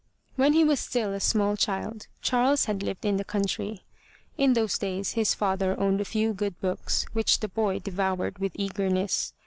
[0.35, 3.83] When he was still a small.child, Charles had lived in the country.
[4.35, 8.39] In those days his father owned a few good books which the boy de voured
[8.39, 9.33] with eagerness.